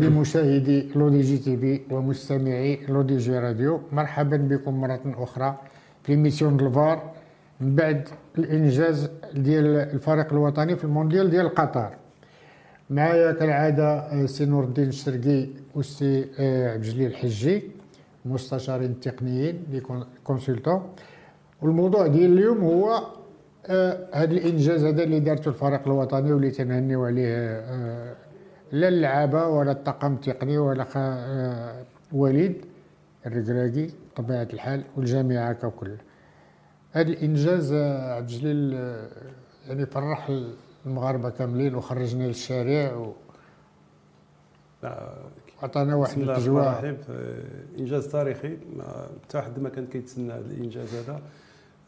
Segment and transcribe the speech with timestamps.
[0.00, 3.80] بمشاهدي لودي جي TV ومستمعي لودي جي راديو.
[3.92, 5.58] مرحبا بكم مرة أخرى
[6.02, 6.98] في l'émission الفار.
[7.60, 11.90] من بعد الإنجاز ديال الفريق الوطني في المونديال ديال قطر.
[12.90, 17.62] معايا كالعادة سي نور الدين الشرقي والسي آه، عبد الجليل الحجي
[18.24, 19.82] مستشارين تقنيين les
[20.24, 20.82] consultants
[21.62, 23.06] والموضوع ديال اليوم هو هذا
[24.14, 28.14] آه الإنجاز هذا اللي دارته الفريق الوطني واللي تنهنيو عليه آه
[28.74, 32.64] لا اللعابه ولا الطاقم التقني ولا آه وليد
[33.26, 35.96] الركراكي بطبيعة الحال والجامعة ككل
[36.92, 39.08] هذا الإنجاز آه، عبد الجليل آه،
[39.68, 40.30] يعني فرح
[40.86, 43.12] المغاربة كاملين وخرجنا للشارع و
[45.62, 46.96] عطانا واحد الاجواء
[47.78, 48.58] إنجاز تاريخي.
[49.24, 51.20] حتى حد ما كان كيتسنى هذا الإنجاز هذا.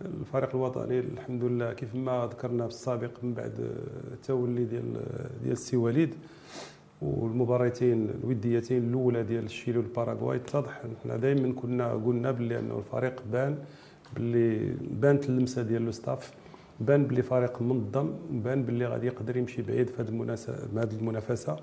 [0.01, 3.55] الفريق الوطني الحمد لله كيف ما ذكرنا في السابق من بعد
[4.13, 4.93] التولي ديال
[5.43, 6.15] ديال السي وليد
[7.03, 10.83] والمباراتين الوديتين الأولى ديال الشيلي والباراغواي اتضح.
[11.05, 13.59] حنا دائما كنا قلنا باللي أنه الفريق بان
[14.15, 16.33] باللي بانت اللمسة ديال le staff
[16.81, 20.03] بان باللي فريق منظم بان باللي غادي يقدر يمشي بعيد في
[20.77, 21.57] هذه المنافسة.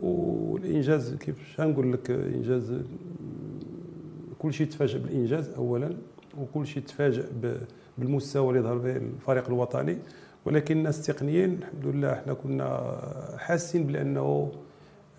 [0.00, 2.74] والإنجاز كيف نقول لك؟ انجاز
[4.38, 5.90] كل شيء تفاجئ بالإنجاز اولا
[6.38, 7.24] وكل شيء تفاجئ
[7.98, 9.98] بالمستوى اللي ظهر به الفريق الوطني.
[10.44, 12.98] ولكن الناس التقنيين الحمد لله إحنا كنا
[13.38, 14.52] حاسين بأنه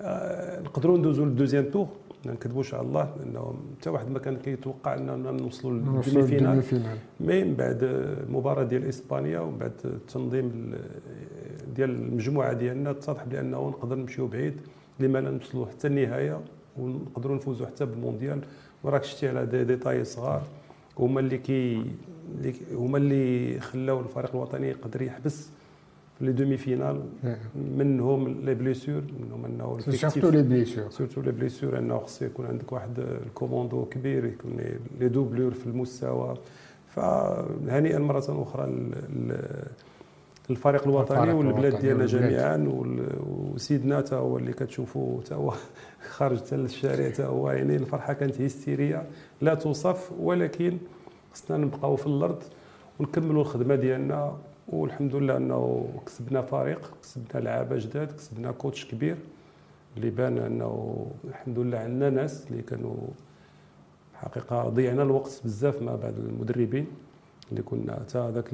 [0.02, 1.88] آه، نقدروا ندوزوا لل deuxième tour.
[2.26, 6.64] ما نكذبوش على الله لأنه حتى واحد ما كان كيتوقع أننا نوصلوا لل demi-finale
[7.20, 10.74] mais من بعد المباراه ديال إسبانيا ومن بعد التنظيم
[11.76, 14.53] ديال المجموعة ديالنا اتضح بأنه نقدر نمشيو بعيد
[15.00, 16.40] لما لا نوصلوا حتى النهاية
[16.78, 18.40] ونقدروا نفوزوا حتى بالمونديال.
[18.84, 20.44] وراك شتي على دي ديتاي صغار.
[21.00, 21.86] هما اللي كي
[22.74, 25.50] هما اللي خلاو الفريق الوطني يقدر يحبس
[26.20, 27.02] في les demi-finales.
[27.78, 32.72] منهم les blessures منهم أنه surtout les blessures surtout les blessures أنه خص يكون عندك
[32.72, 34.52] واحد ال commando كبير يكون
[35.00, 36.38] les doublures في المستوى.
[36.96, 38.92] فهنيئا مرة أخرى
[40.50, 42.84] الفريق الوطني والبلاد ديالنا جميعا
[43.28, 45.54] وسيدنا تا هو اللي كتشوفوا تا هو
[46.16, 49.04] خارج حتى للشارع تا هو يعني الفرحة كانت هيستيريه
[49.42, 50.78] لا توصف ولكن
[51.34, 52.44] خصنا نبقاو في الأرض
[53.00, 54.38] ونكملوا الخدمة ديالنا.
[54.68, 59.18] والحمد لله أنه كسبنا فريق كسبنا لعابه جداد كسبنا كوتش كبير
[59.98, 62.96] اللي بان أنه الحمد لله عندنا ناس اللي كانوا
[64.14, 66.86] حقيقة ضيعنا الوقت بزاف مع بعض المدربين
[67.52, 68.50] اللي كنا حتى هذاك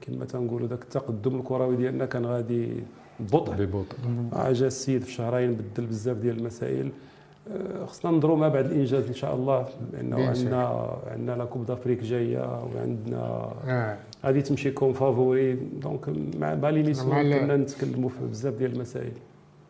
[0.00, 2.72] كما تنقولوا ذاك التقدم الكروي ديالنا كان غادي
[3.20, 3.54] ببطء.
[3.54, 3.96] ببطء.
[4.52, 6.86] جا السيد في شهرين بدل بزاف ديال المسائل.
[6.86, 6.90] آه،
[7.86, 12.64] خصنا ننظروا ما بعد الانجاز إن شاء الله لأنه عندنا عندنا la Coupe d'Afrique جاية
[12.64, 13.98] وعندنا آه.
[14.24, 15.54] غادي تمشي comme favori.
[15.54, 16.08] Donc
[16.38, 19.12] مع ب les missions كنا نتكلموا في بزاف ديال المسائل.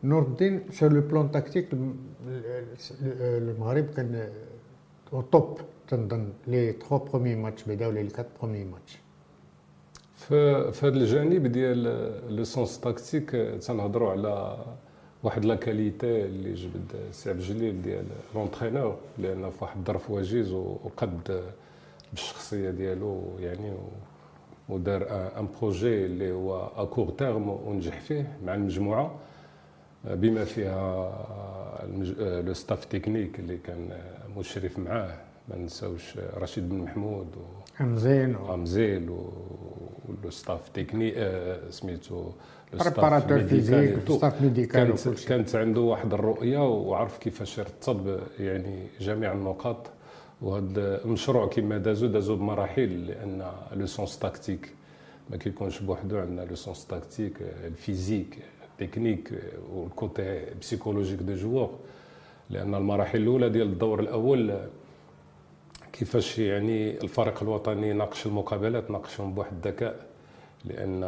[0.03, 1.67] نور الدين sur le plan tactique
[3.21, 4.29] المغرب كان
[5.13, 8.99] au top تنظن les 3 premiers matchs بداو les 4 premiers matchs
[10.17, 11.83] في هذا الجانب ديال
[12.35, 13.31] le sens tactique
[13.67, 14.57] تنهضروا على
[15.25, 20.51] واحد la qualité اللي جبد سي عبد الجليل ديال l'entraîneur لأن في واحد الظرف وجيز
[20.51, 21.41] وقد
[22.13, 23.73] بالشخصية ديالو يعني
[24.69, 25.07] ودار
[25.39, 29.15] un projet اللي هو à court terme ونجح فيه مع المجموعة.
[30.05, 31.11] بما فيها
[32.41, 33.89] le staff technique اللي كان
[34.37, 35.17] مشرف معاه
[35.49, 39.09] ما نساوش رشيد بن محمود و امزين و امزيل
[40.09, 41.15] ولو ستاف تكنيك
[41.69, 42.31] سميتو
[42.73, 49.87] préparateur physique staff médical كانت, كانت عنده واحد الرؤيه وعرف كيفاش يرتب يعني جميع النقاط
[50.41, 54.73] وهذا المشروع كما دازو دازو بمراحل لأن le sens tactique
[55.29, 57.33] ما كيكونش بوحدو عندنا le sens tactique
[57.67, 58.37] ال physique
[58.71, 59.31] ال technique
[59.73, 61.69] وال côté psychologique du joueur
[62.49, 64.57] لأن المراحل الاولى ديال الدور الأول
[65.99, 69.95] كيفاش يعني الفريق الوطني ناقش المقابلات ناقشهم بواحد الذكاء
[70.65, 71.03] لأن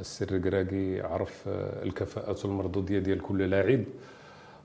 [0.00, 1.42] السي الركراكي عرف
[1.82, 3.84] الكفاءات والمردوديه ديال كل لاعب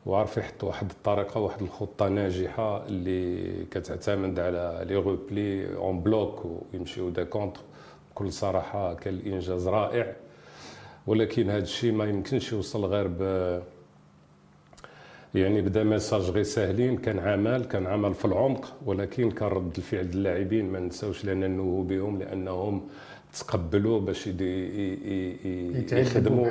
[0.05, 7.09] وعرف يحط واحد الطريقة واحد الخطة ناجحة اللي كتعتمد على les replis en bloc ويمشيو
[7.09, 7.61] دا contre.
[8.11, 10.15] بكل صراحة كان الانجاز رائع
[11.07, 13.21] ولكن هذا الشيء ما يمكنش يوصل غير ب
[15.37, 20.05] يعني بدا ميساج غير ساهلين كان عمل كان عمل في العمق ولكن كان رد الفعل
[20.05, 22.87] اللاعبين ما نساوش لأن نوهوا بهم لأنهم
[23.39, 24.27] تقبلوا باش
[25.91, 26.47] يخدموا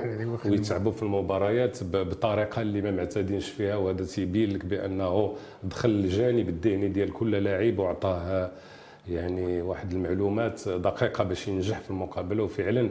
[0.47, 5.35] ويتعبوا في المباريات بطريقة اللي ما معتادينش فيها وهذا تيبين لك بأنه
[5.65, 8.51] دخل الجانب الذهني ديال كل لاعب وعطاه
[9.09, 12.91] يعني واحد المعلومات دقيقة باش ينجح في المقابله وفعلا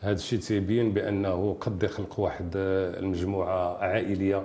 [0.00, 4.42] هذا الشيء تيبين بأنه قد يخلق واحد المجموعة عائلية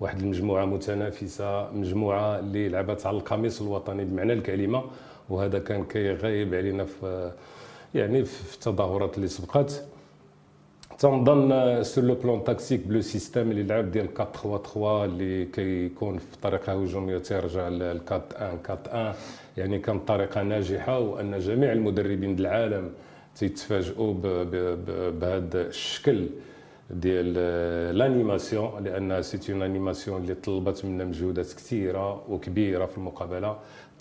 [0.00, 4.84] واحد المجموعة متنافسة مجموعة اللي لعبت على القميص الوطني بمعنى الكلمة
[5.30, 7.32] وهذا كان كيغيب علينا في
[7.94, 9.84] يعني في التظاهرات اللي سبقت
[10.98, 16.18] تنظن sur le plan tactique le système اللي لعب ديال 4 3 3 اللي كيكون
[16.18, 19.14] في طريقه هجومية تيرجع ل 4 1 4 1
[19.56, 22.90] يعني كانت طريقة ناجحة وأن جميع المدربين العالم
[23.36, 24.14] تيتفاجئوا
[25.20, 26.26] بهذا الشكل.
[26.90, 27.34] ديال
[27.98, 33.56] l'animation لأن c'est une animation اللي طلبت منا مجهودات كثيرة وكبيرة في المقابلة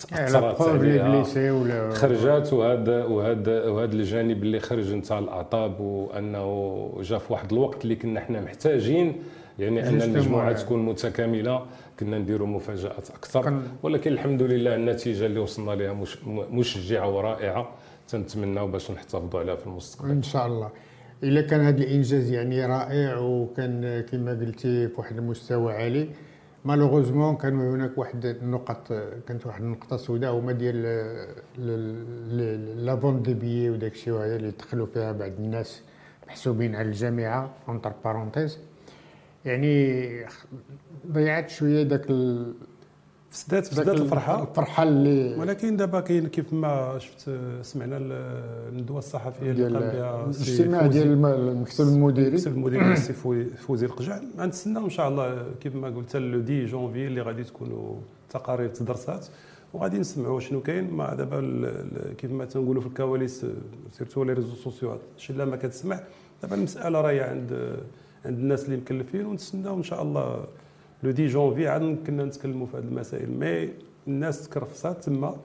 [0.10, 1.24] تأثرت عليها
[1.94, 7.96] خرجات وهذا وهذا وهذا الجانب اللي خرج نتاع الأعطاب وأنه جا في واحد الوقت اللي
[7.96, 9.24] كنا حنا محتاجين
[9.60, 11.66] يعني أن المجموعة تكون متكاملة
[12.00, 13.42] كنا نديروا مفاجآت أكثر.
[13.84, 16.04] ولكن الحمد لله النتيجة اللي وصلنا لها
[16.52, 17.70] مشجعة ورائعة
[18.08, 20.10] تنتمناو باش نحتفظوا عليها في المستقبل.
[20.10, 20.70] إن شاء الله.
[21.24, 26.10] إلا كان هذا الإنجاز يعني رائع وكان كما قلتي في واحد المستوى عالي.
[26.66, 28.88] malheureusement كانوا هناك واحد النقط
[29.28, 30.82] كانت واحد النقطة سوداء هما ديال
[32.86, 35.82] la vente des billets وداك الشيء وهذا اللي دخلوا فيها بعض الناس
[36.28, 38.60] محسوبين على الجامعة entre parenthèses
[39.46, 40.10] يعني
[41.12, 42.06] ضيعت شوية داك
[43.34, 44.42] فسدات فسدات الفرحة.
[44.42, 47.30] الفرحة اللي ولكن دابا كاين كيف ما شفت
[47.62, 47.98] سمعنا
[48.70, 52.28] الندوة الصحفية اللي قام بها الاجتماع ديال المكتب المديري.
[52.28, 53.14] المكتب المديري السي
[53.56, 57.96] فوزي القجع غنتسناو إن شاء الله كيف ما قلت لو دي جونفي اللي غادي تكونوا
[58.30, 59.26] تقارير تدرسات.
[59.74, 60.92] وغادي نسمعوا شنو كاين.
[60.92, 61.72] ما دابا
[62.18, 63.46] كيف ما تنقولوا في الكواليس
[63.92, 66.00] surtout les réseaux sociaux شي لا ما كتسمع.
[66.42, 67.78] دابا المسألة راهي عند
[68.26, 69.26] عند الناس اللي مكلفين.
[69.26, 70.46] ونتسناو إن شاء الله
[71.04, 73.32] le dix janvier عاد كنا نتكلموا في هذه المسائل.
[73.32, 73.70] mais
[74.08, 75.36] الناس تكرفصات تما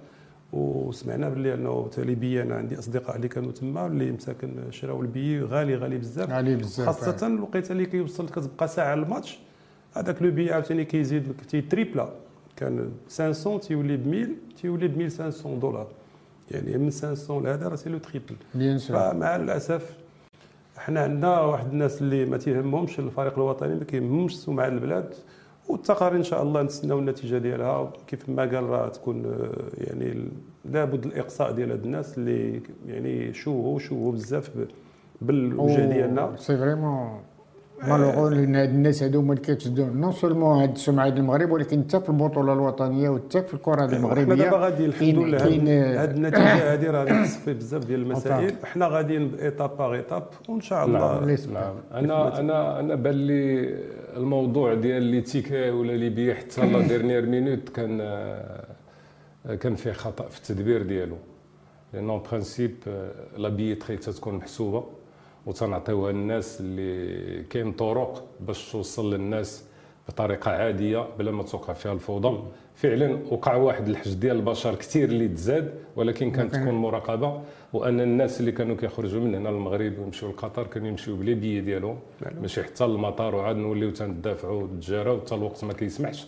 [0.52, 5.75] وسمعنا باللي أنه تالي أنا عندي أصدقاء اللي كانوا تما اللي مساكن شراو البي غالي
[5.76, 6.31] غالي بزاف.
[6.31, 9.38] غالي بزاف خاصة الوقيتة اللي كيوصل كتبقى ساعة الماتش
[9.94, 12.08] هذاك le billet عاوتاني كيزيد تي تريبلا.
[12.56, 14.28] كان 500 تيولي ب 1000
[14.61, 15.87] تيولي ب 1500 دولار.
[16.50, 18.36] يعني من 500 لهذا راه c'est le triple.
[19.12, 19.96] فمع الأسف
[20.76, 25.14] حنا عندنا واحد الناس اللي ما تيهمهمش الفريق الوطني ما كيهمهمش سمعة البلاد.
[25.68, 27.92] والتقارير إن شاء الله نتسناو النتيجة ديالها.
[28.06, 29.38] كيف ما قال راه تكون
[29.78, 30.30] يعني
[30.64, 34.50] لابد الإقصاء ديال هاد الناس اللي يعني شوهوا شوهوا بزاف
[35.20, 36.36] بالوجه ديالنا.
[36.36, 37.20] c'est vraiment
[37.82, 41.82] malheureux لأن هاد الناس هادو هما اللي كيفسدوا non seulement هاد السمعة ديال المغرب ولكن
[41.82, 44.24] حتى في البطولة الوطنية وحتى في الكرة المغربية.
[44.24, 48.54] حنا دابا غادي الحمد لله هاد النتيجة هادي راه غادي تصفي بزاف ديال المسائل.
[48.64, 51.74] حنا غاديين étape par étape وإن شاء الله نعم, نعم.
[51.92, 53.74] أنا أنا أنا بان لي
[54.16, 57.99] الموضوع ديال les tickets ولا لي بي حتى la dernière minute كان
[59.60, 61.16] كان فيه خطأ في التدبير ديالو.
[61.92, 62.75] لأن en principe
[63.36, 64.84] la billetterie تتكون محسوبة
[65.46, 69.64] وتنعطيوها للناس اللي كاين طرق باش توصل للناس
[70.08, 72.38] بطريقة عادية بلا ما توقع فيها الفوضى.
[72.75, 77.40] فعلا وقع واحد الحجم ديال البشر كثير اللي تزاد ولكن كانت تكون مراقبة
[77.73, 81.99] وأن الناس اللي كانوا كيخرجوا من هنا للمغرب ويمشيو لقطر كانوا يمشيو بلي بي ديالهم.
[82.40, 86.26] ماشي حتى للمطار وعاد نوليو تندافعوا ونتجاراو حتى الوقت ما كيسمحش.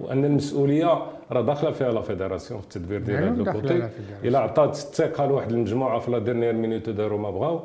[0.00, 3.88] وأن المسؤولية راه داخلة فيها la fédération في التدبير ديال هذا ال côté
[4.24, 7.62] إلا عطات الثقه لواحد المجموعة في la dernière minute داروا ما بغاو.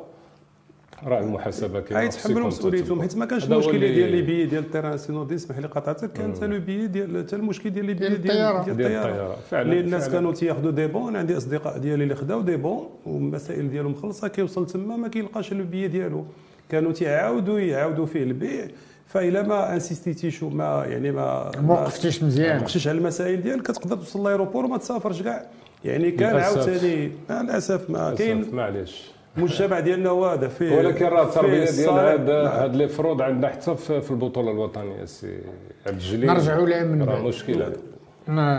[1.04, 4.98] راه المحاسبة كاينة يتحملوا مسؤوليتهم حيت ما كانش المشكل ديال les billets ديال ال terrain
[4.98, 7.94] سي نور الدين اسمح لي قطعتك كان حتى le billet ديال حتى المشكل ديال لي
[7.94, 8.64] بي ديال الطيارة.
[8.64, 9.36] ديال الطيارة.
[9.50, 13.92] فعلا الناس كانوا تياخذوا des bons عندي أصدقاء ديالي اللي خداو des bons والمسائل ديالهم
[13.92, 16.24] مخلصه كيوصل تما ما كيلقاش le billet ديالو.
[16.68, 18.66] كانوا تيعاودوا يعاودوا فيه البيع
[19.06, 22.56] فإلا ما انسيستيتيش وما يعني ما ما وقفتيش مزيان.
[22.56, 25.46] ما وقفتيش على المسائل ديالك كتقدر توصل l'aéroport وما تسافرش كاع.
[25.84, 29.17] يعني كان عاوتاني للاسف ما كاين معليش.
[29.38, 33.76] المجتمع ديالنا هو هذا فيه ولكن راه التربيه ديال هاد هاد les fraudes عندنا حتى
[33.76, 35.38] في البطولة الوطنية سي
[35.86, 36.26] عبد الجليل.
[36.26, 37.22] نرجعوا لها من بعد.
[37.22, 37.76] مشكل هذا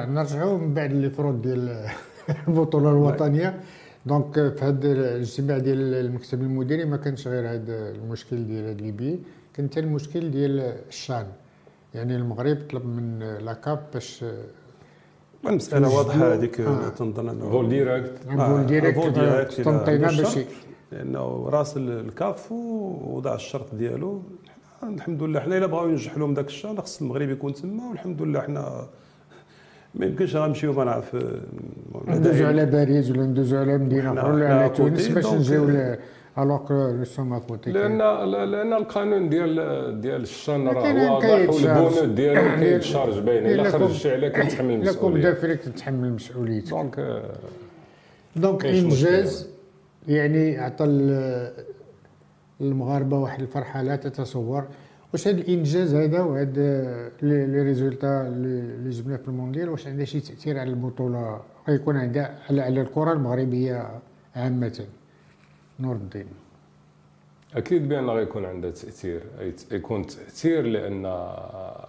[0.06, 1.86] نرجعوا من بعد les fraudes ديال
[2.48, 3.60] البطولة الوطنية.
[4.06, 9.20] donc في هذا الاجتماع ديال المكتب المديري ما كانش غير هذا المشكل ديال هاد ليبي
[9.54, 10.60] كان حتى المشكل ديال
[10.90, 11.26] الشان.
[11.94, 14.26] يعني المغرب طلب من la CAF باش
[15.46, 16.90] المساله واضحة هذيك آه.
[16.90, 20.38] تنظن vol direct vol direct تنطينا باش
[20.92, 24.22] لأنه راس الكاف ووضع الشرط ديالو.
[24.84, 28.42] الحمد لله حنا إلا بغاو ينجح لهم ذاك الشان خص المغرب يكون تما والحمد لله
[28.42, 28.88] حنا
[29.96, 31.18] ما يمكنش غنمشيو ما نعرف
[32.08, 35.96] ندوزو على باريس ولا ندوزو على مدينة أخرى ولا على تونس باش نجيو
[36.38, 37.98] الوغ لو سوم كوتي لأن
[38.52, 44.74] لأن القانون ديال ديال الشان راه واضح والبونود ديالو كيتشارج باين الا خرجتي عليه كتحمل
[44.74, 44.92] المسؤولية.
[44.92, 46.62] الا كون دافرك تتحمل المسؤولية.
[46.62, 47.24] دونك
[48.36, 49.59] donc إنجاز
[50.10, 50.86] يعني عطى
[52.62, 54.68] المغاربة واحد الفرحة لا تتصور.
[55.14, 56.58] واش هذا الإنجاز هذا وهاد
[57.22, 62.62] les résultats اللي جبناه في المونديال واش عندها شي تأثير على البطولة؟ غيكون عندها على
[62.62, 63.90] على الكرة المغربية
[64.36, 64.86] عامة.
[65.80, 66.28] نور الدين.
[67.56, 69.22] أكيد بأن غيكون عندها تأثير.
[69.72, 71.06] يكون تأثير لأن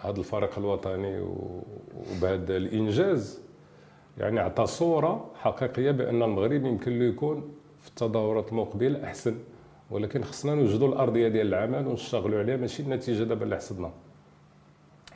[0.00, 3.40] هذا الفريق الوطني وبهذا الإنجاز
[4.18, 9.34] يعني عطى صورة حقيقية بأن المغرب يمكن له يكون في التظاهرات المقبلة أحسن
[9.90, 13.90] ولكن خصنا نوجدوا الأرضية ديال العمل ونشتغلوا عليها ماشي النتيجة دابا اللي حصدنا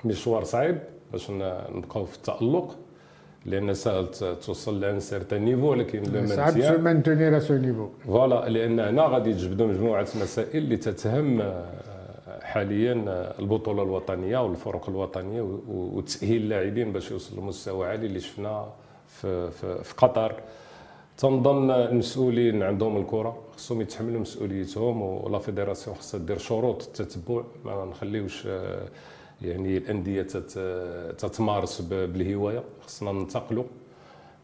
[0.04, 0.78] مشوار صعيب
[1.12, 2.76] باش نبقاو في التألق
[3.46, 4.06] لأن سهل
[4.46, 9.66] توصل ل un certain niveau ولكن صعب maintenir ce niveau voilà لأن هنا غادي تجبدوا
[9.66, 11.64] مجموعة مسائل اللي تتهم آه،
[12.42, 18.72] حاليا آه، البطولة الوطنية والفرق الوطنية وتأهيل اللاعبين باش يوصلوا لمستوى عالي اللي شفناه
[19.08, 20.34] في, في, في قطر.
[21.18, 27.84] تنظن المسؤولين عندهم الكرة خصهم يتحملوا مسؤوليتهم و la fédération خصها دير شروط التتبع ما
[27.84, 28.88] نخليوش آه،
[29.42, 30.22] يعني الأندية
[31.18, 32.62] تتمارس بالهواية.
[32.86, 33.64] خصنا ننتقلوا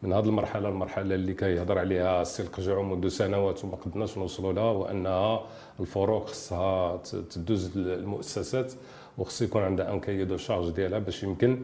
[0.03, 4.71] من هذه المرحلة المرحله اللي كيهضر عليها السي القجع منذ سنوات وما قدناش نوصلوا لها
[4.71, 5.41] وأنها
[5.79, 6.97] الفرق خصها
[7.31, 8.73] تدوز المؤسسات
[9.17, 11.59] وخص يكون عندها un cahier de charges ديالها باش يمكن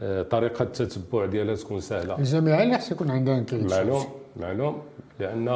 [0.00, 2.18] آه، طريقة التتبع ديالها تكون سهلة.
[2.18, 4.04] الجامعة اللي خص يكون عندها un cahier معلوم.
[4.36, 4.82] معلوم؟
[5.20, 5.46] لأن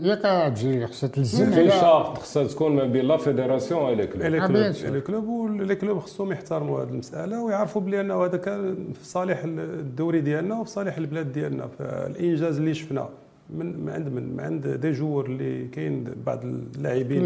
[0.00, 4.22] ياك عبد خصها تلزم في شرط خصها تكون ما بين la fédération و les clubs.
[4.22, 9.04] les clubs و les clubs خصهم يحترموا هذه المسألة ويعرفوا بلي أنه هذا كان في
[9.04, 13.08] صالح الدوري ديالنا وفي صالح البلاد ديالنا فالإنجاز اللي شفناه.
[13.50, 17.24] من عند من عند des joueurs اللي كاين بعض اللاعبين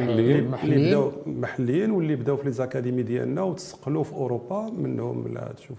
[0.00, 5.78] محليين اللي بداو محليين واللي بداو في ليزاكاديمي ديالنا وتسقلوا في أوروبا منهم لا تشوف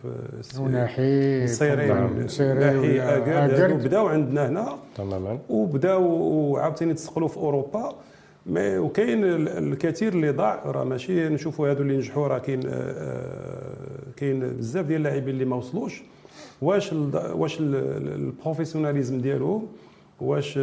[0.71, 4.77] ناحي سيرين ناحي اكاد بداو عندنا هنا.
[4.95, 5.39] تماما.
[5.49, 7.95] وبداو وعاوتاني تسقلوا في أوروبا.
[8.45, 10.63] مي وكاين الكثير اللي ضاع.
[10.65, 15.45] راه ماشي نشوفوا هادو اللي نجحوا راه كاين آه، آه، كاين بزاف ديال اللاعبين اللي
[15.45, 16.03] ما وصلوش.
[16.61, 19.67] واش واش البروفيسيوناليزم ديالهم
[20.21, 20.59] واش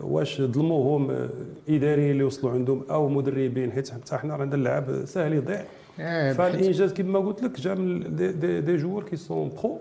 [0.00, 1.28] واش ظلموهم
[1.68, 5.64] اداريين اللي وصلوا عندهم أو مدربين حيت حتى حنا عندنا اللعاب ساهل يضيع.
[6.00, 9.78] آه، فالإنجاز كما قلت لك جا من des, des, des joueurs qui sont pros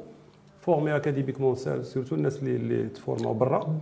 [0.62, 3.80] formés académiquement surtout الناس اللي اللي تفورماو برا.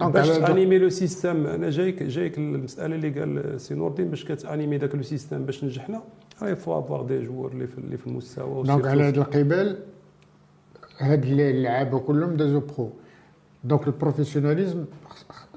[0.00, 4.76] باش animer le système أنا جايك جايك المسألة اللي قال سي نور الدين باش كتأنيمي
[4.76, 6.02] ذاك le système باش نجحنا
[6.42, 9.78] راه faut avoir des joueurs اللي في, اللي في المستوى donc على هذا القبال
[10.98, 12.90] هاد اللعابة كلهم دازو pro.
[13.64, 14.84] donc ال professionnalisme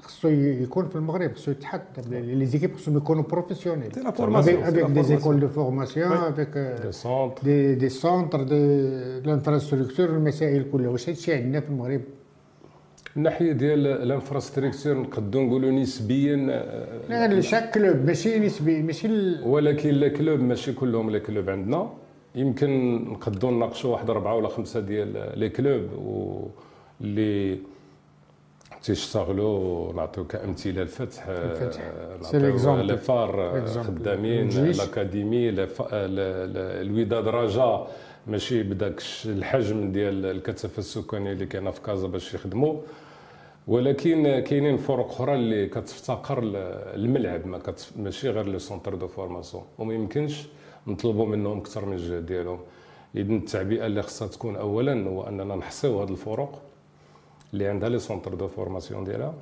[0.02, 1.80] خصو يكون في المغرب خصو يتحط.
[2.10, 3.90] les équipes خصهم يكونوا professionnels.
[4.06, 6.58] avec des écoles de formation avec
[7.44, 8.56] des des centres de
[9.20, 12.00] l'infrastructure المسائل كلها واش هادشي عندنا في المغرب
[13.16, 16.36] الناحيه ديال ال infrastructure نقدروا نقولوا نسبيا
[17.08, 19.08] لا chaque club ماشي نسبي ماشي
[19.42, 21.90] ولكن les clubs ماشي كلهم les clubs عندنا.
[22.34, 26.50] يمكن نقدروا نناقشوا واحد اربعه ولا خمسة ديال لي كلوب
[27.00, 27.58] اللي
[28.82, 31.28] تيشتغلوا نعطيو كأمثلة الفتح
[32.22, 37.90] نعطيو لي فار خدامين الأكاديمي الوداد رجاء
[38.26, 42.80] ماشي بداك الحجم ديال الكثافة السكانية اللي كاينة في كازا باش يخدموا
[43.68, 46.40] ولكن كاينين فرق أخرى اللي كتفتقر
[46.94, 47.60] الملعب ما
[47.96, 49.64] ماشي غير le centre de formation.
[49.78, 50.46] وما يمكنش
[50.86, 52.58] نطلبوا منهم أكثر من الجهد ديالهم.
[53.16, 56.58] إذن التعبئة اللي خصها تكون اولا هو أننا نحصيو هذه الفروق
[57.52, 59.34] اللي عندها les centres de formation ديالها.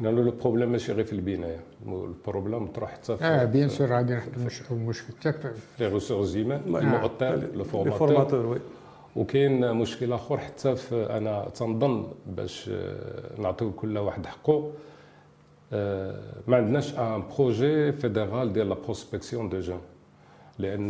[0.00, 1.60] لأنه le problème ماشي غير في البناية.
[1.86, 6.60] البروبليم تروح حتى في آه bien sûr غادي نحكموا المشكل حتى في les ressources humaines
[6.66, 8.60] المعطل le formateur
[9.16, 14.70] وكاين مشكل آخر حتى في أنا تنظن باش آه، نعطيو كل واحد حقه.
[15.72, 19.80] آه، ما عندناش un projet fédéral ديال la prospection de jeunes
[20.58, 20.88] لأن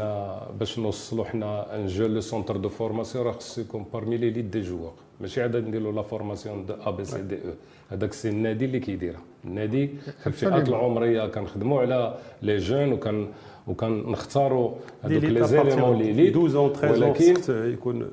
[0.61, 4.61] باش نوصلوا حنا un jour le centre de formation راه خصو يكون parmi l'élite des
[4.61, 7.51] joueurs ماشي عاد نديروا la formation de A B C D أو
[7.91, 9.21] هذاك سي النادي اللي كيديرها.
[9.45, 13.29] النادي في الفئات العمريه كنخدموا على les jeunes وكان
[13.67, 14.71] وكان نختاروا
[15.03, 18.07] هذوك les éléments l'élite 12 13 يكون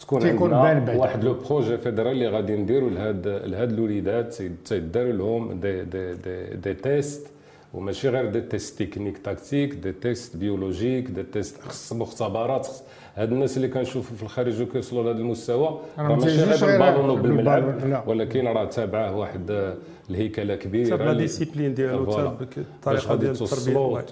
[0.00, 5.84] تكون عندنا واحد le projet fédéral اللي غادي نديروا لهاد لهاد الوليدات تيداروا لهم دي
[5.84, 7.26] دي دي, دي تيست
[7.74, 12.68] وماشي غير des tests techniques tactiques des tests biologiques des tests خص مختبرات
[13.16, 18.46] هاد الناس اللي كنشوفوا في الخارج وكيوصلوا لهذا المستوى راه ماشي غير بالبالون بالملعب ولكن
[18.46, 19.74] راه تابعه واحد
[20.10, 20.88] الهيكلة كبيرة.
[20.88, 24.04] تابع la discipline ديالو الطريقة ديال التربية.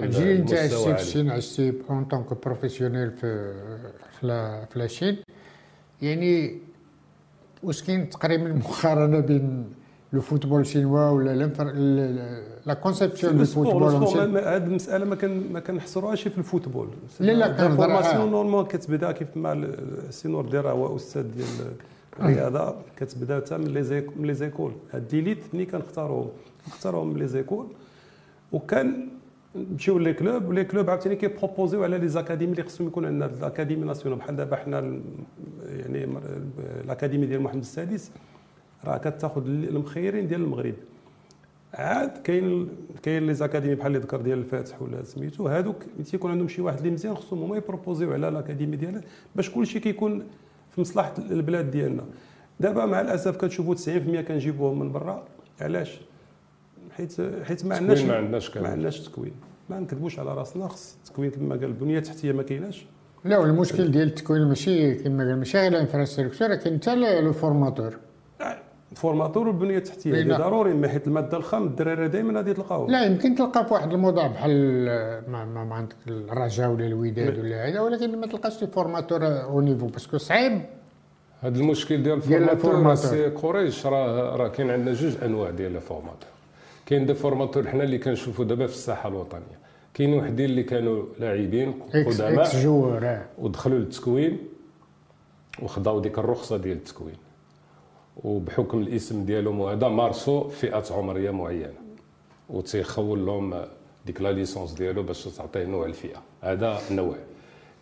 [0.00, 3.54] جي انت عشتي في الصين عشتي en tant que professionnel في
[4.20, 5.16] في la Chine
[6.02, 6.58] يعني
[7.62, 9.64] واش كاين تقريبا مقارنه بين
[10.12, 11.50] le football chinois ولا
[12.66, 16.88] la conception de football ال sport هذه المسألة ما كان ما كنحصروهاش في ال football.
[17.20, 18.26] لا، لا، كنهضر- آه.
[18.26, 21.46] normal كتبدا كيف ما السي نور ديرا هو أستاذ ديال
[22.20, 24.72] الرياضة كتبدا حتى من les éc- من les écoles.
[24.92, 26.28] هاد des élites ملي كنختاروهم.
[26.66, 27.66] كنختاروهم من les écoles.
[28.52, 29.08] وكان
[29.56, 30.48] نمشيو les clubs.
[30.48, 33.26] و les clubs عاوتاني كيبروبوزيو على les académies اللي خصهم يكون عندنا.
[33.26, 34.18] ال académie nationale.
[34.18, 35.00] بحال دابا حنا
[35.68, 36.08] يعني
[36.84, 38.10] ال académie ديال محمد السادس.
[38.84, 40.74] راه كتاخذ المخيرين ديال المغرب.
[41.74, 42.68] عاد كاين
[43.02, 45.76] كاين les académies بحال اللي ذكر ديال الفاتح ولا سميتو هادوك
[46.10, 49.02] تيكون عندهم شي واحد اللي مزيان خصهم هما يبروبوزيو على ال académie ديالها
[49.36, 50.24] باش كلشي كيكون
[50.70, 52.04] في مصلحة البلاد ديالنا.
[52.60, 55.24] دابا مع الأسف كتشوفوا 90% كنجيبوهم من برا.
[55.60, 56.00] علاش؟
[56.96, 59.32] حيت حيت ما عندناش ما عندناش ما عندناش تكوين.
[59.70, 62.86] ما نكذبوش على راسنا خص التكوين كما قال البنية التحتيه ما كايناش.
[63.24, 67.96] لا والمشكل ديال التكوين ماشي كما قال ماشي غير ال infrastructure كاين حتى le formateur
[68.92, 70.14] ال formateur والبنية التحتية.
[70.14, 73.92] هذه ضروري ما حيت المادة الخام الدراري دائما غادي تلقاوهم لا يمكن تلقى في واحد
[73.92, 74.84] الموضوع بحال
[75.28, 77.40] ما, ما, ما عندك الرجاء ولا الوداد لا.
[77.42, 80.62] ولا هذا ولكن ما تلقاش formateur au niveau parce que صعيب
[81.40, 83.10] هذا المشكل ديال ديال ال formateur ال formateur.
[83.10, 86.30] سي قريش راه راه كاين عندنا جوج أنواع ديال ال formateurs
[86.86, 89.60] كاين des formateurs حنا اللي كنشوفوا دابا في الساحة الوطنية
[89.94, 91.72] كاين وحدين اللي كانوا لاعبين
[92.30, 92.44] قدماء.
[93.38, 94.38] ودخلوا للتكوين
[95.62, 97.16] وخداو ديك الرخصة ديال التكوين
[98.24, 101.74] وبحكم الاسم ديالهم وهذا مارسوا فئة عمرية معينة.
[102.50, 103.64] وتيخول لهم
[104.06, 106.22] ديك la licence ديالو باش تعطيه نوع الفئة.
[106.40, 107.16] هذا نوع.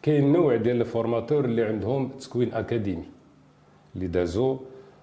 [0.02, 3.04] كاين نوع ديال ال formateurs اللي عندهم تكوين أكاديمي.
[3.94, 4.56] اللي دازوا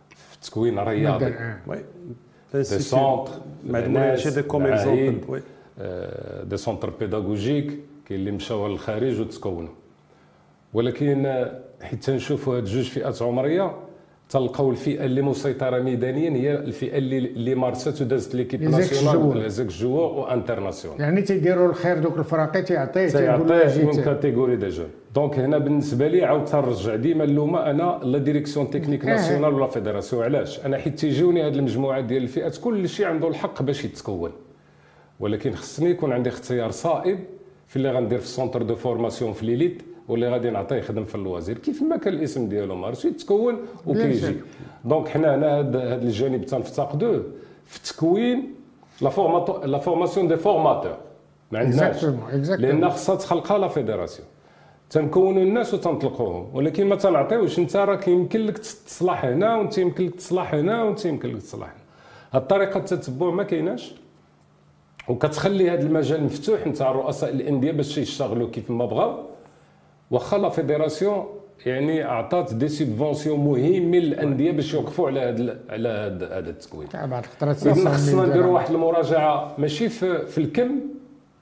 [0.09, 1.33] في تكوين رياضي.
[1.67, 1.83] oui.
[2.53, 3.31] des centres
[4.15, 5.41] شي دي comme exemple oui
[6.43, 9.73] des centres pédagogiques كاين اللي مشاو للخارج وتكونوا
[10.73, 11.45] ولكن
[11.81, 13.75] حيت تنشوفوا هاد جوج فئات عمريه
[14.29, 18.63] تلقاو الفئة اللي مسيطرة ميدانيا هي الفئة اللي اللي مارست ودازت l'équipe.
[18.63, 24.55] nationale ex joueur و international يعني تيديروا الخير دوك الفراقي تيعطيه تيعطيه من جيت catégorie
[24.55, 29.09] des jeunes donc هنا بالنسبة لي عاود تنرجع ديما اللومة أنا la direction technique آه.
[29.09, 33.27] nationale و la fédération علاش؟ أنا حيت تيجوني هاد المجموعة ديال الفئات كل شيء عنده
[33.27, 34.31] الحق باش يتكون.
[35.19, 37.19] ولكن خصني يكون عندي اختيار صائب
[37.67, 39.81] في اللي غندير في ال centre de formation في l'élite.
[40.07, 44.35] واللي غادي نعطيه يخدم في الوزير كيف ما كان الاسم ديالو مارسو يتكون وكيجي.
[44.85, 47.23] donc حنا هنا هذا الجانب تنفتقدوه
[47.65, 48.53] في تكوين
[49.01, 50.97] la formation des formateurs
[51.51, 52.05] ما عندناش.
[52.59, 54.27] لأن خصها تخلقها la fédération.
[54.89, 57.59] تنكونوا الناس وتنطلقوهم ولكن ما تنعطيوش.
[57.59, 61.67] انت راك يمكن لك تصلح هنا وانت يمكن لك تصلح هنا وانت يمكن لك تصلح
[61.67, 61.83] هنا.
[62.31, 63.95] هاد الطريقة التتبع ما كايناش.
[65.09, 69.34] وكتخلي هذا المجال مفتوح انت رؤساء الأندية باش يشتغلوا كيف ما بغاو.
[70.11, 71.25] واخا la fédération
[71.65, 75.89] يعني أعطات des subventions مهمين للأندية باش يوقفوا على هذا على
[76.31, 78.53] هذا التكوين إذن 500 خصنا نديروا.
[78.53, 80.79] واحد المراجعة ماشي في, في الكم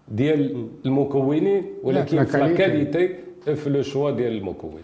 [0.07, 3.15] ديال المكونين ولكن في la la qualité
[3.55, 4.81] في le choix ديال المكون.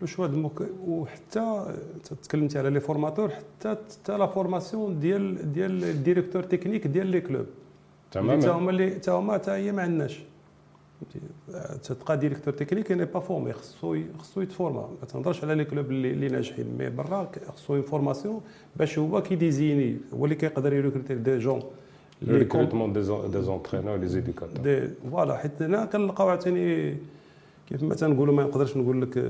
[0.00, 0.60] le choix du المك...
[0.86, 1.64] وحتى
[1.96, 7.06] أنت تكلمتي على les formateurs حتى حتى la formation ديال ديال ال directeur technique ديال
[7.06, 7.46] les clubs
[8.16, 10.20] اللي تا تماما هما اللي تا هما تا هي ما عندناش؟
[11.82, 14.80] تبقى directeur technique n'est pas formé خصو خصو يتفورما.
[15.00, 18.40] ما تهضرش على les clubs اللي, ناجحين mais برا خصو une formation
[18.76, 19.96] باش هو كي désigner.
[20.14, 21.62] هو اللي كيقدر ي recruter des gens.
[22.22, 23.02] le recrutement des
[23.42, 26.96] entraîneurs les éducateurs des voilà حيت هنا كنلقاو عاوتاني
[27.68, 29.24] كيف ما تنقولوا ما نقدرش نقول لك آه،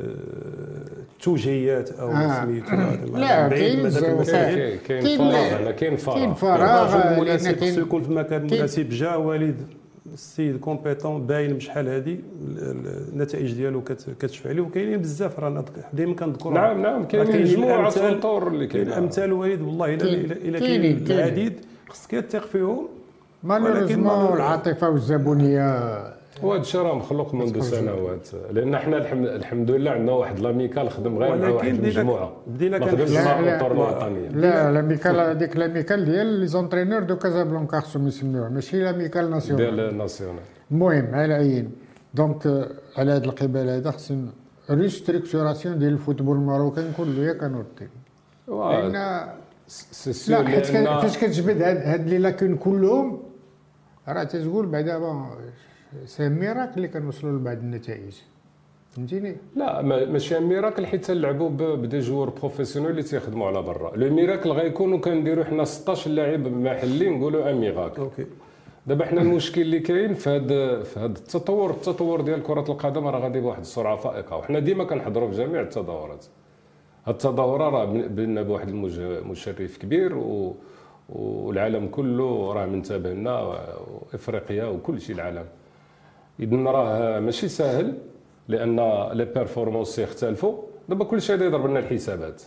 [1.23, 2.45] توجيهات أو آه.
[2.45, 2.71] سميتو
[3.17, 4.05] لا، بعيد كاين من هذاك بزاف.
[4.15, 6.17] المسائل كاين كاين- فراغ كاين فراغ.
[6.17, 7.25] كاين فراغ.
[7.37, 9.63] كاين- خصو يكون في المكان كاين- المناسب جا وليد.
[10.19, 12.19] السيد compétent باين من شحال هذه
[13.13, 18.49] النتائج ديالو كت- كتشفع عليه وكاينين بزاف رانا دائما كنذكروا نعم نعم كاين مجموعة الأطر
[18.49, 21.19] اللي كاين كاين امثال وليد والله الا الا إلا كاينين- كاين كاينين.
[21.25, 21.53] العديد.
[21.89, 22.89] خصك تثق فيهم
[23.45, 25.69] malheureusement ولكن- العاطفة والزبونية
[26.43, 28.29] وهذا الشيء راه مخلوق منذ سنوات.
[28.51, 28.97] لأن حنا
[29.37, 33.67] الحمد, لله عندنا واحد l'amicale خدم غير مع واحد المجموعه بدينا لا، مع لا،.
[33.67, 34.29] الوطنيه
[34.71, 38.49] l'amicale هذيك l'amicale ديال les entraîneurs de Casablanca خصهم يسميوها.
[38.49, 39.65] ماشي l'amicale nationale.
[39.65, 41.73] ديال ال national المهم على عين.
[42.15, 44.31] donc على هذا القبال هذا خصنا
[44.71, 47.33] restructuration ديال ال football ال marocain كله bien
[49.69, 53.23] sûr لا حيت فاش كتجبد هاد هاد les lacunes كلهم
[54.09, 54.97] راه تتقول بعدا
[56.21, 58.15] miracle اللي كنوصلوا لبعض النتائج.
[58.91, 63.97] فهمتيني؟ لا ما- ماشي miracle حيت تلعبوا ب des joueurs professionnels اللي تيخدموا على برا.
[63.97, 68.27] le miracle غيكونوا كنديروا حنا 16 لاعب محلي نقولوا un miracle OK.
[68.87, 73.19] دابا حنا المشكل اللي كاين في هذا في هذا التطور التطور ديال كرة القدم راه
[73.21, 74.37] غادي بواحد السرعة فائقة.
[74.37, 76.25] وحنا ديما كنحضروا في جميع التظاهرات.
[77.07, 80.57] هاد التظاهرة راه بن- بنا بواحد المج- مشرف كبير و
[81.09, 85.45] والعالم كله راه منتبه لنا وإفريقيا وكل شيء العالم.
[86.41, 87.95] اذا راه ماشي ساهل
[88.49, 88.77] لأن
[89.13, 92.43] les performances يختلفوا دابا كل شيء يضرب لنا الحسابات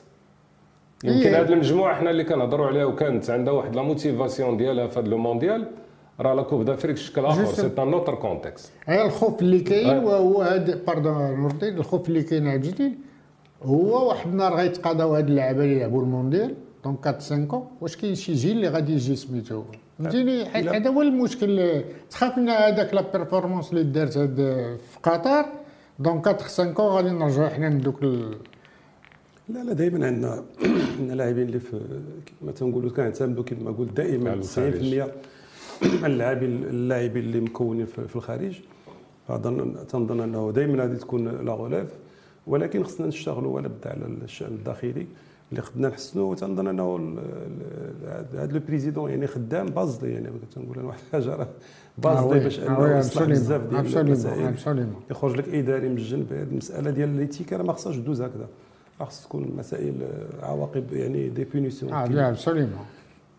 [1.03, 1.41] يمكن إيه.
[1.41, 5.17] هذه المجموعة حنا اللي كنهضروا عليها وكانت عندها واحد la motivation ديالها في هذا le
[5.17, 5.67] Mondial
[6.19, 7.45] راه la Coupe d'Afrique شكل آخر.
[7.45, 9.97] c'est un autre contexte هي الخوف اللي كاين.
[9.97, 12.93] وهو هذا pardon نور الدين الخوف اللي كاين على الجديد
[13.63, 18.33] هو واحد النهار غيتقاضاو هاد اللعابه اللي يلعبوا المونديال donc 4 5 واش كاين شي
[18.33, 19.63] جيل اللي غادي يجي سميتو
[20.01, 20.67] فهمتيني؟ حيت.
[20.67, 24.35] هذا هو المشكل تخاف من هذاك la performance اللي دارت هاد
[24.91, 25.45] في قطر.
[25.99, 28.37] donc 4 5 غادي نرجعوا حنا لدوك ال-
[29.49, 30.43] لا لا دائما عندنا
[30.99, 31.79] عندنا لاعبين اللي في
[32.41, 34.99] كما تنقولوا كنعتمدوا كما قلت دائما على 90% الخارج.
[36.03, 38.59] على اللاعبين اللاعبين اللي مكونين في في الخارج.
[39.27, 41.87] فظن تنظن أنه دائما غادي تكون la relève
[42.47, 45.07] ولكن خصنا نشتغلوا ولا بد على الشأن الداخلي.
[45.51, 47.17] اللي خصنا نحسنوا وتنظن انه
[48.07, 51.47] هذا le président يعني خدام بازلي يعني تنقول أنا واحد الحاجة راه
[51.97, 54.37] بازلي باش أنه يصلح بزاف ديال المسائل.
[55.11, 58.47] يخرج لك إداري من الجنب هذه المسألة ديال les tickets راه ما خصهاش دوز هكذا.
[58.99, 62.85] راه خص تكون مسائل آه، عواقب يعني des punitions آه là absolument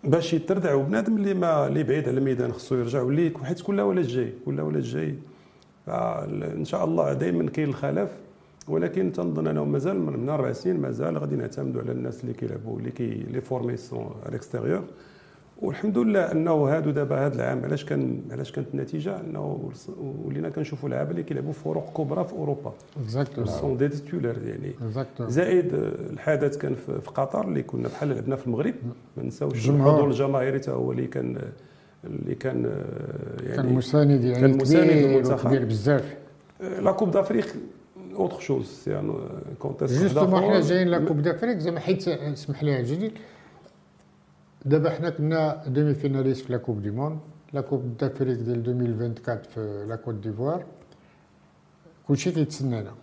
[0.05, 4.07] باش يتردع وبنادم اللي ما اللي بعيد على الميدان خصو يرجع واللي حيت كل ولد
[4.07, 5.15] جاي كل ولد جاي
[5.87, 8.09] فال- إن شاء الله دائما كاين الخلاف.
[8.69, 12.91] ولكن تنظن أنه مازال من أربع سنين مازال غادي نعتمدوا على الناس اللي كيلعبوا اللي
[12.91, 14.85] كي les formés sont على ال extérieur
[15.63, 19.71] والحمد لله أنه هادو دابا هذا العام علاش كان علاش كانت النتيجة؟ أنه
[20.25, 22.73] ولينا كنشوفوا لعابه اللي كيلعبوا في فرق كبرى في أوروبا.
[23.03, 24.73] exactement sont des titulaires يعني.
[25.21, 25.75] زائد
[26.11, 28.75] الحدث كان في قطر اللي كنا بحال لعبنا في المغرب.
[29.17, 29.71] ما نساوش.
[29.71, 31.39] الحضور الجماهيري حتى هو اللي كان
[32.05, 35.49] اللي كان آه، كان يعني مساند يعني كان مساند كبير للمنتخب.
[35.49, 36.17] كبير بزاف.
[36.81, 37.55] la Coupe d'Afrique
[38.17, 39.29] autre chose c'est un
[39.59, 43.13] contexte justement حنا جايين la Coupe d'Afrique زعما حيت اسمح لي جديد.
[44.65, 47.19] دابا حنا كنا demi-finalistes في la Coupe du monde.
[47.53, 50.65] la Coupe d'Afrique ديال 2024 في la Côte d'Ivoire.
[52.09, 52.95] كلشي كيتسنانا.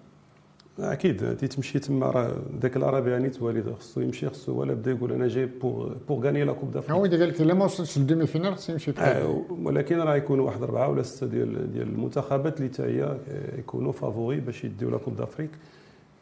[0.79, 5.27] أكيد أنت تمشي تما راه ذاك الارابيانيت وليد خصو يمشي خصو ولا بدا يقول أنا
[5.27, 8.55] جاي pour pour gagner la Coupe d'Afrique هو قال لك إلا ما وصلتش لل demi-finale
[8.55, 12.69] خصني نمشي في آه، ولكن راه يكونوا واحد اربعه ولا ستة ديال ديال المنتخبات اللي
[12.69, 13.17] حتى هي
[13.57, 15.49] يكونوا favoris باش يديو la Coupe d'Afrique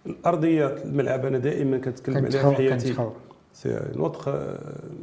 [0.06, 2.94] الارضيه الملعب أنا دائما كنتكلم عليها في حياتي.
[3.58, 4.28] c'est un autre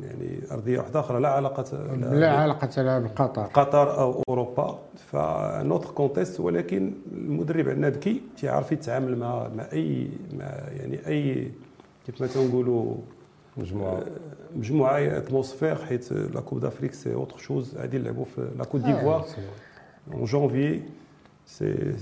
[0.03, 1.65] يعني أرضية واحدة أخرى لا علاقة
[2.13, 3.99] لا علاقة لها بقطر قطر.
[4.01, 4.79] أو أوروبا.
[5.13, 10.45] ف un autre contexte ولكن المدرب عندنا ذكي تيعرف يتعامل مع مع أي مع
[10.77, 11.51] يعني أي
[12.07, 12.95] كيف ما تنقولوا
[13.57, 14.03] مجموعة.
[14.57, 19.25] مجموعة atmosphère حيت la Coupe d'Afrique c'est autre chose غادي نلعبوا في la Côte d'Ivoire
[20.13, 20.79] en janvier
[21.47, 21.95] c'est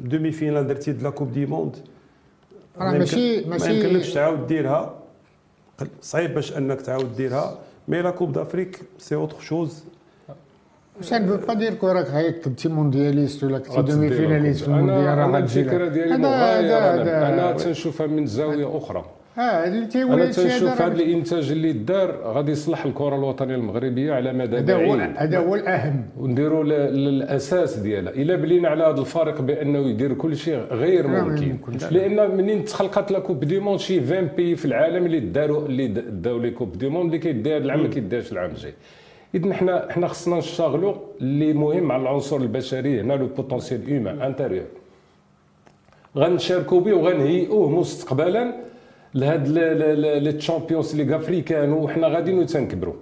[0.00, 1.76] demi-finale درتي de la Coupe du monde
[2.78, 4.94] راه ما ماشي- ماشي- ما يمكنلكش تعاود ديرها
[6.02, 7.58] صعيب باش انك تعاود ديرها
[7.88, 9.84] mais la Coupe d'Afrique c'est autre chose
[11.00, 14.10] ça ne veut pas dire que راك هاي كنتي mondialiste ولا كنتي demi.
[14.10, 15.60] finaliste في المونديال راه غتجي.
[15.60, 19.04] الفكرة ديالي هذا- مغايره هذا- أنا تنشوفها من زاويه أخرى
[19.38, 24.32] آه اللي تيولي أنا تنشوف هذا الإنتاج اللي دار غادي يصلح الكرة الوطنية المغربية على
[24.32, 25.16] مدى هذا هو بعيد.
[25.16, 26.04] هذا هو الأهم.
[26.18, 28.12] ونديروا للأساس ديالها.
[28.12, 31.58] إلا بلينا على هذا الفريق بأنه يدير كل شيء غير ما ممكن.
[31.90, 35.88] لأن منين تخلقت la coupe du monde شي 20 pays في العالم اللي داروا اللي
[35.88, 38.74] داو les coupes du monde اللي كيدير هذا العام ما كيديرش العام الجاي.
[39.34, 44.66] اذا حنا حنا خصنا نشتغلوا اللي مهم على العنصر البشري هنا le potentiel humain intérieur
[46.16, 48.65] غنشاركوا به وغنهيئوه مستقبلا.
[49.16, 49.48] لهاد
[50.24, 52.94] les Champions League africaines وحنا غاديين تنكبروا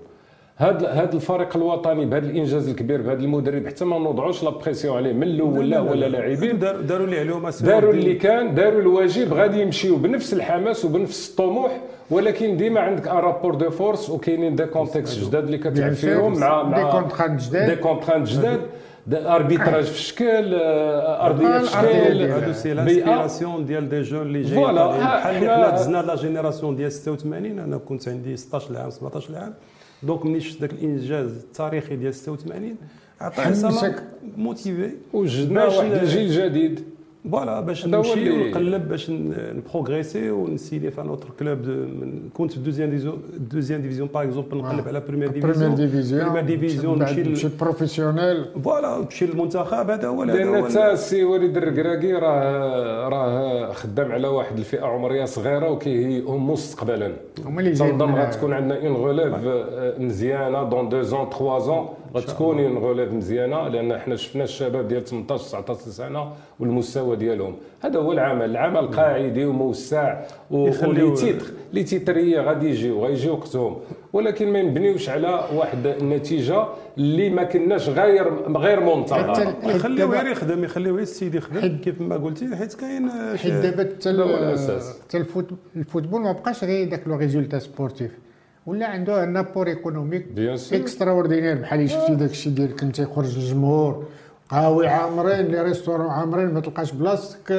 [0.58, 5.12] هاد هاد الفريق الوطني بهذا الإنجاز الكبير بهذا المدرب حتى ما نوضعوش la pression عليه
[5.12, 6.58] من الأول لا ولا لاعبين.
[6.58, 7.92] داروا اللي عليهم داروا.
[7.92, 13.54] اللي كان داروا الواجب غادي يمشيو بنفس الحماس وبنفس الطموح ولكن ديما عندك un rapport
[13.54, 17.70] de force وكاينين des contextes جداد اللي كتلعب فيهم مع مع des contraintes جداد.
[17.70, 18.60] des contraintes جداد.
[19.12, 22.74] arbitrage في شكل آه، ارضيه في الأرضية شكل ديال- هادو c'est.
[22.74, 26.92] l'inspiration ديال des jeunes اللي جايين voilà، بحال حنا- اللي حنا دزنا la génération ديال
[26.92, 29.54] 86 أنا كنت عندي 16 عام 17 عام
[30.02, 32.76] donc ملي شفت ذاك الانجاز التاريخي ديال 86
[33.20, 34.02] عطاني حمسك.
[34.36, 36.84] motivé وجدنا واحد الجيل جديد
[37.32, 41.58] voilà باش نمشي ونقلب باش ن progresser ون signer في un autre club
[42.34, 46.42] كنت في deuxième division deuxième division par exemple نقلب على première première division division première
[46.44, 53.72] division نمشي professionnel voilà نمشي للمنتخب هذا هو لأن حتى السي وليد الركراكي راه راه
[53.72, 57.12] خدام على واحد الفئة عمرية صغيرة وكيهيئهم مستقبلا
[57.44, 59.34] هما اللي تنظن من- غتكون عندنا une relève
[59.98, 65.04] مزيانة dans deux ans 3 ans غتكون une relève مزيانة لأن حنا شفنا الشباب ديال
[65.04, 67.54] 18 19 سنة والمستوى ديالهم.
[67.80, 68.50] هذا هو العمل.
[68.50, 73.76] العمل قاعدي وموسع و- يخليو- و les titres les titres هي غادي يجيو غيجي وقتهم.
[74.12, 76.64] ولكن ما نبنيوش على واحد النتيجة
[76.98, 79.56] اللي ما كناش غير غير منتظرة.
[79.64, 83.82] يخليوه دابا- غير يخدم يخليوه السيد يخدم كيف ما قلتي حيت كاين حيت دابا
[85.08, 85.24] حتى
[85.76, 88.10] ال football ما بقاش غير داك le résultat sportif.
[88.66, 90.78] ولا عنده un apport économique bien sûr.
[90.78, 94.04] extraordinaire بحال شفتي داك الشيء ديال كنت يخرج الجمهور
[94.48, 97.52] قهاوي عامرين les restaurants عامرين ما تلقاش بلاصتك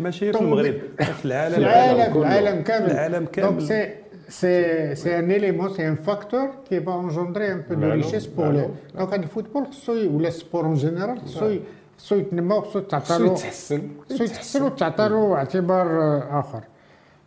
[0.00, 0.74] ماشي في المغرب
[1.18, 2.22] في العالم في العالم كله.
[2.38, 3.48] العالم كامل العالم كامل.
[3.48, 3.94] donc c'est
[4.28, 8.52] c'est c'est un élément c'est un facteur qui va engendrer un peu de richesse pour
[8.52, 8.68] les.
[8.98, 11.56] donc هاد ال football خصو ولا ال sport en général خصو
[11.98, 16.60] خصو يتنمى وخصو تعطى خصو له يتحسن خصو يتحسن وتعطى له اعتبار آه، اخر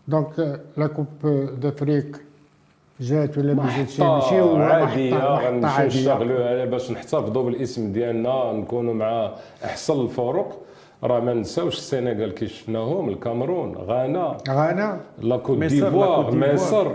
[0.07, 1.07] donc la coupe
[1.61, 2.17] d'Afrique
[2.99, 8.93] جات ولا ما جاتش؟ ماشي محطة محطة غنمشيو نشتغلوا على باش نحتفظوا بالاسم ديالنا نكونوا
[8.93, 9.31] مع
[9.65, 10.61] أحسن الفرق.
[11.03, 14.99] راه ما نساوش السنغال كي شفناهم الكاميرون غانا غانا.
[15.21, 16.87] la Côte d'Ivoire مصر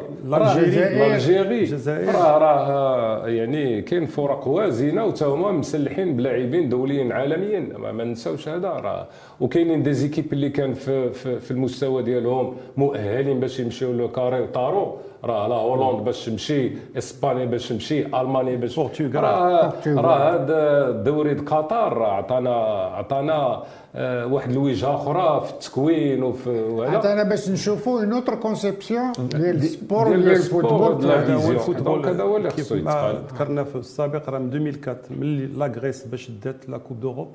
[1.51, 2.15] الجزائر،.
[2.15, 7.77] راه راه يعني كاين فرق وازنة وتا هما مسلحين بلاعبين دوليين عالميين.
[7.77, 9.07] ما, ما نساوش هذا راه.
[9.41, 14.41] وكاينين des équipes اللي كان في, في, في المستوى ديالهم مؤهلين باش يمشيو le carré
[14.41, 19.15] وطارو راه لا هولندا باش تمشي إسبانيا باش تمشي ألمانيا باش البرتغال.
[19.25, 19.73] راه.
[19.87, 22.55] راه هذا الدوري د قطر راه عطانا
[22.99, 23.63] عطانا
[23.95, 29.13] آه، واحد الوجهه أخرى في التكوين وفي وهذا حتى أنا باش نشوفوا une autre conception
[29.19, 31.51] ديال ال sport ديال ال football وديال هذا هو.
[31.51, 33.17] ال football هذا هو اللي خصو يتقال.
[33.35, 37.29] ذكرنا في السابق راه من 2004 ملي la Grèce باش دات la coupe d'Europe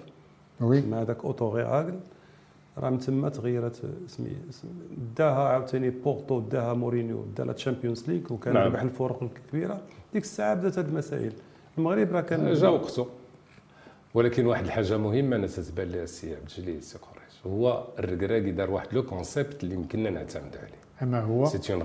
[0.61, 1.93] oui مع داك أوتو ريهاغل
[2.77, 4.31] راه من تما تغيرت سمي
[5.17, 8.63] داها عاوتاني بورتو داها مورينيو دا la Champions League وكان نعم.
[8.63, 9.81] ربح الفرق الكبيرة.
[10.13, 11.33] ديك الساعة بدات هذه المسائل.
[11.77, 13.07] المغرب راه كان جا وقته
[14.13, 17.45] ولكن واحد الحاجة مهمة أنا تتبان لي السي عبد الجليل السي قريش.
[17.45, 20.84] هو الركراكي دار واحد le concept اللي يمكننا نعتمدوا عليه.
[21.03, 21.79] أما هو؟ c'était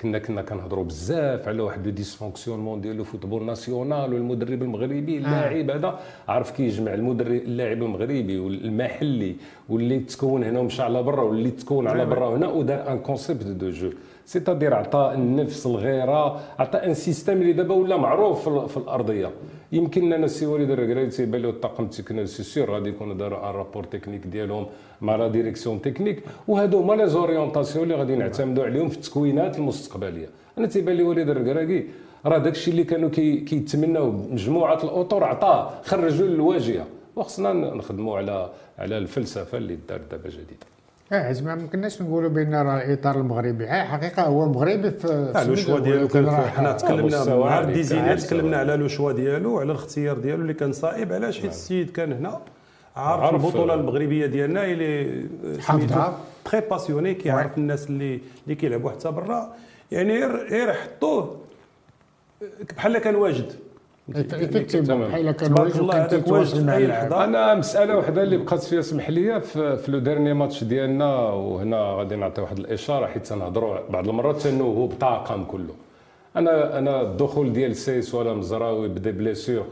[0.00, 5.70] كنا كنا كنهضروا بزاف على واحد le dysfonctionnement ديال le football national والمدرب المغربي اللاعب
[5.70, 5.98] هذا.
[6.28, 9.36] عارف كيجمع المدرب اللاعب المغربي والمحلي
[9.68, 13.70] واللي تكون هنا ومشى على برا واللي تكون على برا هنا ودار un concept de
[13.70, 13.90] jeu
[14.26, 19.30] c'est-à-dire عطى النفس الغيرة عطى un système اللي دابا ولا معروف في الأرضية.
[19.72, 23.50] يمكن أنا السي وليد الركراكي تيبان له الطاقم ال technique c'est sûr غادي يكونوا داروا
[23.50, 24.66] un rapport technique ديالهم
[25.00, 26.22] مع la direction technique.
[26.48, 30.28] وهادو هما les orientations اللي غادي نعتمدوا عليهم في التكوينات المستقبلية.
[30.58, 31.86] أنا تيبان لي وليد الركراكي
[32.26, 36.86] راه داكشي اللي كانوا كي كيتمناو مجموعه الأطر عطاه خرجوا للواجهة.
[37.16, 40.66] وخصنا نخدموا على على الفلسفة اللي دارت دابا جديده
[41.12, 43.64] آه زعما ما كناش نقولوا بأن راه الاطار المغربي.
[43.66, 48.18] آه حقيقة هو مغربي في le choix ديالو كان حنا تكلمنا مع الديزينير.
[48.18, 52.12] تكلمنا على le choix ديالو وعلى الاختيار ديالو اللي كان صائب علاش حيت السيد كان
[52.12, 52.40] هنا؟
[52.96, 55.24] عارف عارف- البطولة المغربية ديالنا اللي
[55.60, 56.18] حافظها.
[56.44, 59.54] très passionné كيعرف الناس اللي اللي كيلعبوا حتى برا.
[59.92, 61.36] يعني غير حطوه
[62.76, 63.52] بحال كان واجد.
[64.08, 67.24] بحال كان تبارك واجد الله هذاك واجد في لحظة.
[67.24, 71.76] أنا مسألة وحدة اللي بقات فيها سمح لي في, في le dernier match ديالنا وهنا
[71.76, 75.74] غادي نعطي واحد الإشارة حيت تنهضروا بعض المرات تنوهوا بطاقم كله.
[76.36, 79.66] أنا أنا الدخول ديال سايس ولا مزراوي ب des blessures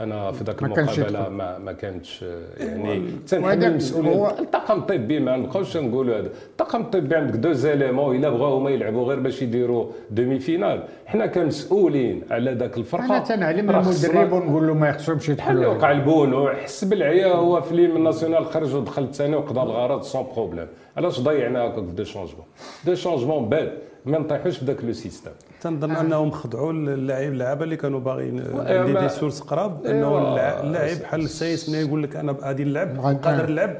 [0.00, 1.28] أنا في ذاك المقابلة.
[1.28, 2.24] ما ما كانتش
[2.60, 6.30] يعني تنحمل هو- المسؤوليه الطاقم الطبي ما نبقاوش نقولوا هذا.
[6.50, 12.22] الطاقم الطبي عندك deux éléments إلا بغاو هما يلعبوا غير باش يديروا demi-finale حنا كمسؤولين
[12.30, 13.04] على ذاك الفرقة.
[13.06, 17.96] أنا تنعلم المدرب ونقول له ما يخصهمش يتحلوا وقع البونو حس بالعيا هو في l'hymne
[17.96, 20.66] national خرج ودخل الثاني وقضى الغرض sans problème
[20.96, 22.44] علاش ضيعنا هكاك في deux changements
[22.86, 23.72] deux changements باد
[24.06, 25.30] ما نطيحوش في ذاك le système.
[25.60, 30.18] تنظن أنهم خدعوا اللاعب اللعابه اللي كانوا باغيين عندي des sources قراب إنه
[30.62, 33.76] اللاعب بحال السايس ملي يقول لك أنا غادي نلعب قادر نلعب؟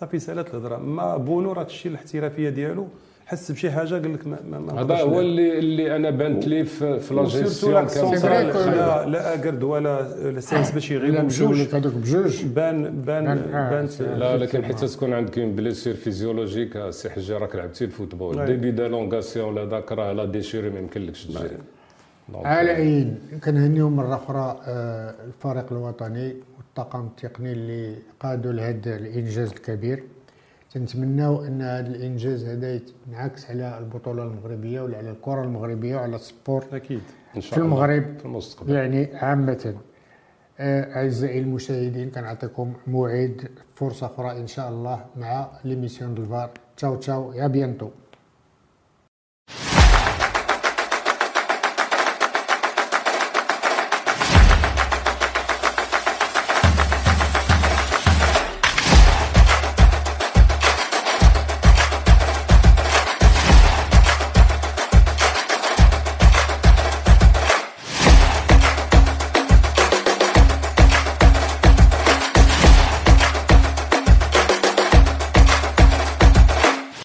[0.00, 0.76] صافي سالت الهضرة.
[0.76, 2.88] ما بونو راه تشتي الاحترافية ديالو.
[3.30, 5.20] حس بشي حاجة؟ قال لك ما, ما, هذا هو.
[5.20, 8.66] اللي اللي أنا بانت لي في, في لا وسيرتو جيستيون لاك كان سونترال صالح.
[8.74, 11.74] لا لا اكرد ولا السايس باش يغيبوا بجوج.
[11.74, 12.44] هذوك بجوج.
[12.44, 17.38] بان بان آه، بانت سي- لا لكن حتى تكون عندك اون بليسير فيزيولوجيك سي حجه
[17.38, 18.44] راك لعبتي الفوتبول.
[18.46, 21.48] ديبي دالونغاسيون ولا ذاك راه لا ديشيري ما يمكنلكش تجري
[22.28, 23.14] دونك، على اي
[23.44, 30.02] كنهنيو مرة أخرى آه، الفريق الوطني والطاقم التقني اللي قادوا لهذا الإنجاز الكبير.
[30.70, 36.24] تنتمناو أن هذا الإنجاز هذا ينعكس على البطولة المغربية ولا على الكرة المغربية وعلى ال
[36.24, 37.00] sport أكيد.
[37.36, 37.66] إن شاء في الله.
[37.66, 38.70] المغرب في المستقبل.
[38.72, 39.74] يعني عامة.
[40.60, 46.96] آه، أعزائي المشاهدين كنعطيكم موعد فرصة أخرى إن شاء الله مع l'émission de L'VAR ciao
[46.96, 47.88] ciao à bientôt.